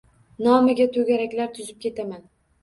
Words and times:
Nomiga 0.45 0.87
to‘garaklar 0.95 1.53
tuzib 1.59 1.79
ketaman. 1.87 2.25